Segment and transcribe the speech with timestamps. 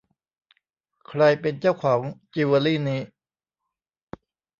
[1.07, 2.01] ใครเป็นเจ้าของ
[2.33, 3.01] จิวเวอรี่นี้?